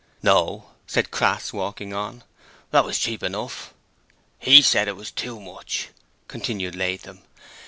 'No,' 0.23 0.69
said 0.87 1.11
Crass, 1.11 1.53
walking 1.53 1.93
on; 1.93 2.23
'that 2.71 2.85
was 2.85 2.97
cheap 2.97 3.21
enough!' 3.21 3.71
HE 4.39 4.63
said 4.63 4.87
it 4.87 4.95
was 4.95 5.11
too 5.11 5.39
much,' 5.39 5.89
continued 6.27 6.75
Latham. 6.75 7.21